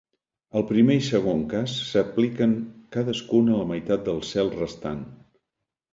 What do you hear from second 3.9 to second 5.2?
del cel restant.